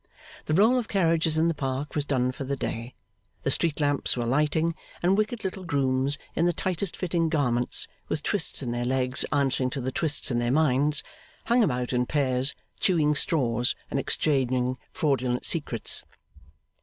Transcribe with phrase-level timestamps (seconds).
[0.47, 2.95] The roll of carriages in the Park was done for the day;
[3.43, 8.23] the street lamps were lighting; and wicked little grooms in the tightest fitting garments, with
[8.23, 11.03] twists in their legs answering to the twists in their minds,
[11.45, 16.01] hung about in pairs, chewing straws and exchanging fraudulent secrets.